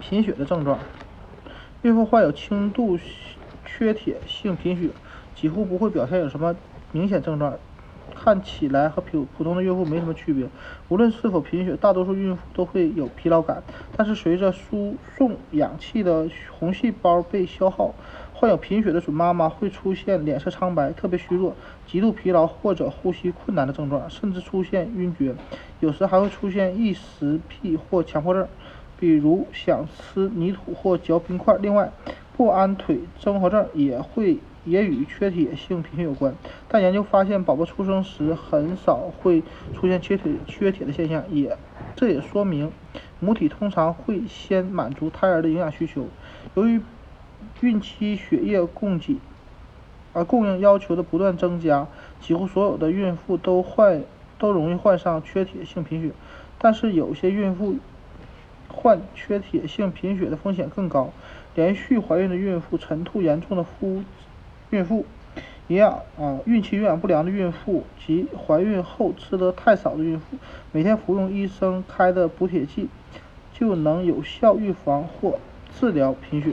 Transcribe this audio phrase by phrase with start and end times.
[0.00, 0.78] 贫血的症状。
[1.82, 2.98] 孕妇患有轻度
[3.64, 4.88] 缺铁性贫血，
[5.34, 6.56] 几乎不会表现有什么
[6.92, 7.54] 明显症状，
[8.14, 10.48] 看起来和普普通的孕妇没什么区别。
[10.88, 13.62] 无论是否贫血，大多数孕妇都会有疲劳感，
[13.96, 17.94] 但是随着输送氧气的红细胞被消耗，
[18.32, 21.54] 患有贫血的准妈妈会出现脸色苍白、特别虚弱、
[21.86, 25.34] 极度疲劳或者呼吸困难的症状，甚至出现晕厥，
[25.80, 28.48] 有时还会出现异食癖或强迫症。
[28.98, 31.56] 比如想吃泥土或嚼冰块。
[31.58, 31.90] 另外，
[32.36, 36.34] 不安腿综合症也会也与缺铁性贫血有关，
[36.68, 39.42] 但研究发现宝宝出生时很少会
[39.74, 41.56] 出现缺铁缺铁的现象，也
[41.94, 42.72] 这也说明
[43.20, 46.06] 母体通常会先满足胎儿的营养需求。
[46.54, 46.80] 由于
[47.60, 49.16] 孕期血液供给
[50.12, 51.86] 而供应要求的不断增加，
[52.20, 54.02] 几乎所有的孕妇都患
[54.38, 56.12] 都容易患上缺铁性贫血，
[56.58, 57.76] 但是有些孕妇。
[58.68, 61.12] 患缺铁性贫血的风险更高。
[61.54, 64.04] 连续怀孕的孕妇、晨吐严重的夫
[64.70, 65.06] 孕妇、
[65.68, 70.36] 营养啊孕期营养不良的孕妇及怀孕后吃的太少的孕妇，
[70.72, 72.88] 每天服用医生开的补铁剂，
[73.54, 75.38] 就能有效预防或
[75.80, 76.52] 治疗贫血。